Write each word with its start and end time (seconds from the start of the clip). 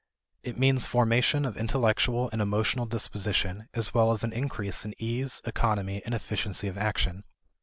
It 0.41 0.57
means 0.57 0.87
formation 0.87 1.45
of 1.45 1.55
intellectual 1.55 2.27
and 2.33 2.41
emotional 2.41 2.87
disposition 2.87 3.67
as 3.75 3.93
well 3.93 4.09
as 4.11 4.23
an 4.23 4.33
increase 4.33 4.83
in 4.83 4.95
ease, 4.97 5.43
economy, 5.45 6.01
and 6.03 6.15
efficiency 6.15 6.67
of 6.67 6.75
action. 6.75 7.23